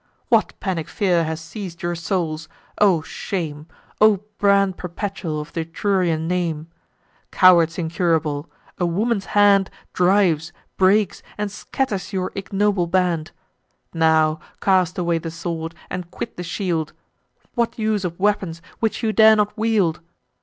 [0.29, 2.47] "What panic fear has seiz'd your souls?
[2.79, 3.67] O shame,
[4.01, 6.65] O brand perpetual of th' Etrurian name!
[7.29, 13.29] Cowards incurable, a woman's hand Drives, breaks, and scatters your ignoble band!
[13.93, 16.93] Now cast away the sword, and quit the shield!
[17.53, 20.01] What use of weapons which you dare not wield?